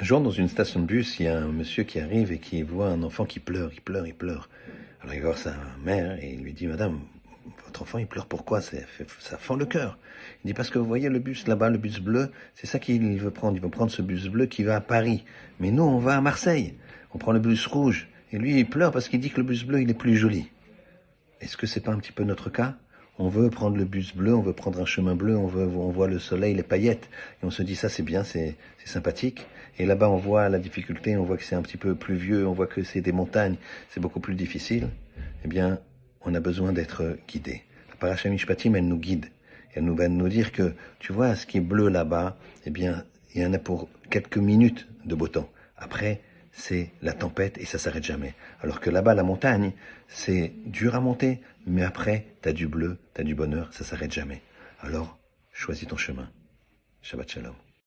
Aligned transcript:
Un 0.00 0.04
jour, 0.04 0.20
dans 0.20 0.30
une 0.30 0.46
station 0.46 0.78
de 0.78 0.86
bus, 0.86 1.18
il 1.18 1.24
y 1.24 1.28
a 1.28 1.36
un 1.36 1.48
monsieur 1.48 1.82
qui 1.82 1.98
arrive 1.98 2.30
et 2.30 2.38
qui 2.38 2.62
voit 2.62 2.86
un 2.86 3.02
enfant 3.02 3.24
qui 3.24 3.40
pleure, 3.40 3.72
il 3.72 3.80
pleure, 3.80 4.06
il 4.06 4.14
pleure. 4.14 4.48
Alors 5.02 5.12
il 5.12 5.20
va 5.20 5.34
sa 5.34 5.56
mère 5.82 6.22
et 6.22 6.34
il 6.34 6.40
lui 6.40 6.52
dit, 6.52 6.68
Madame, 6.68 7.00
votre 7.66 7.82
enfant, 7.82 7.98
il 7.98 8.06
pleure 8.06 8.26
pourquoi? 8.26 8.60
Ça 8.60 9.38
fend 9.38 9.56
le 9.56 9.66
cœur. 9.66 9.98
Il 10.44 10.46
dit, 10.46 10.54
parce 10.54 10.70
que 10.70 10.78
vous 10.78 10.86
voyez 10.86 11.08
le 11.08 11.18
bus 11.18 11.48
là-bas, 11.48 11.70
le 11.70 11.78
bus 11.78 11.98
bleu, 11.98 12.30
c'est 12.54 12.68
ça 12.68 12.78
qu'il 12.78 13.18
veut 13.18 13.32
prendre. 13.32 13.56
Il 13.56 13.60
veut 13.60 13.70
prendre 13.70 13.90
ce 13.90 14.00
bus 14.00 14.28
bleu 14.28 14.46
qui 14.46 14.62
va 14.62 14.76
à 14.76 14.80
Paris. 14.80 15.24
Mais 15.58 15.72
nous, 15.72 15.82
on 15.82 15.98
va 15.98 16.16
à 16.16 16.20
Marseille. 16.20 16.74
On 17.12 17.18
prend 17.18 17.32
le 17.32 17.40
bus 17.40 17.66
rouge. 17.66 18.08
Et 18.30 18.38
lui, 18.38 18.56
il 18.56 18.70
pleure 18.70 18.92
parce 18.92 19.08
qu'il 19.08 19.18
dit 19.18 19.30
que 19.30 19.38
le 19.38 19.46
bus 19.48 19.64
bleu, 19.64 19.82
il 19.82 19.90
est 19.90 19.94
plus 19.94 20.16
joli. 20.16 20.48
Est-ce 21.40 21.56
que 21.56 21.66
c'est 21.66 21.80
pas 21.80 21.90
un 21.90 21.98
petit 21.98 22.12
peu 22.12 22.22
notre 22.22 22.50
cas? 22.50 22.76
On 23.18 23.28
veut 23.28 23.50
prendre 23.50 23.76
le 23.76 23.84
bus 23.84 24.14
bleu, 24.14 24.34
on 24.34 24.42
veut 24.42 24.52
prendre 24.52 24.80
un 24.80 24.86
chemin 24.86 25.14
bleu, 25.14 25.36
on 25.36 25.46
veut, 25.46 25.66
on 25.66 25.90
voit 25.90 26.08
le 26.08 26.18
soleil, 26.18 26.54
les 26.54 26.62
paillettes, 26.62 27.08
et 27.42 27.46
on 27.46 27.50
se 27.50 27.62
dit 27.62 27.76
ça 27.76 27.88
c'est 27.88 28.02
bien, 28.02 28.24
c'est 28.24 28.56
sympathique. 28.84 29.46
Et 29.78 29.86
là-bas 29.86 30.08
on 30.08 30.16
voit 30.16 30.48
la 30.48 30.58
difficulté, 30.58 31.16
on 31.16 31.24
voit 31.24 31.36
que 31.36 31.44
c'est 31.44 31.54
un 31.54 31.62
petit 31.62 31.76
peu 31.76 31.94
plus 31.94 32.14
vieux, 32.14 32.46
on 32.46 32.52
voit 32.52 32.66
que 32.66 32.82
c'est 32.82 33.00
des 33.00 33.12
montagnes, 33.12 33.56
c'est 33.90 34.00
beaucoup 34.00 34.20
plus 34.20 34.34
difficile. 34.34 34.88
Eh 35.44 35.48
bien, 35.48 35.78
on 36.22 36.34
a 36.34 36.40
besoin 36.40 36.72
d'être 36.72 37.16
guidé. 37.28 37.62
La 37.90 37.96
paracha 37.96 38.28
Mishpatim, 38.28 38.74
elle 38.74 38.88
nous 38.88 38.98
guide. 38.98 39.26
Elle 39.74 39.84
nous 39.84 39.94
va 39.94 40.08
nous 40.08 40.28
dire 40.28 40.52
que, 40.52 40.74
tu 40.98 41.12
vois, 41.12 41.36
ce 41.36 41.46
qui 41.46 41.58
est 41.58 41.62
bleu 41.62 41.88
là-bas, 41.88 42.36
eh 42.66 42.70
bien, 42.70 43.04
il 43.34 43.42
y 43.42 43.46
en 43.46 43.52
a 43.52 43.58
pour 43.58 43.88
quelques 44.10 44.38
minutes 44.38 44.88
de 45.04 45.14
beau 45.14 45.28
temps. 45.28 45.48
Après, 45.76 46.20
c'est 46.58 46.90
la 47.02 47.12
tempête 47.12 47.56
et 47.58 47.64
ça 47.64 47.78
s'arrête 47.78 48.04
jamais. 48.04 48.34
Alors 48.60 48.80
que 48.80 48.90
là-bas, 48.90 49.14
la 49.14 49.22
montagne, 49.22 49.72
c'est 50.08 50.52
dur 50.66 50.96
à 50.96 51.00
monter, 51.00 51.40
mais 51.66 51.84
après, 51.84 52.26
tu 52.42 52.48
as 52.48 52.52
du 52.52 52.66
bleu, 52.66 52.98
tu 53.14 53.20
as 53.20 53.24
du 53.24 53.34
bonheur, 53.34 53.72
ça 53.72 53.84
s'arrête 53.84 54.12
jamais. 54.12 54.42
Alors, 54.80 55.18
choisis 55.52 55.86
ton 55.86 55.96
chemin. 55.96 56.28
Shabbat 57.00 57.30
Shalom. 57.30 57.67